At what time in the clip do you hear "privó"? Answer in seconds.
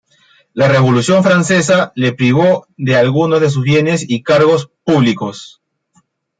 2.11-2.65